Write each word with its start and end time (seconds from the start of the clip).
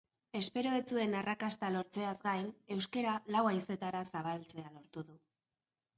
Espero 0.41 0.69
ez 0.77 0.85
zuen 0.93 1.11
arrakasta 1.17 1.69
lortzeaz 1.75 2.15
gain, 2.25 2.49
euskara 2.77 3.13
lau 3.37 3.45
haizetara 3.51 4.05
zabaltzea 4.17 4.77
lortu 4.79 5.09
du. 5.11 5.21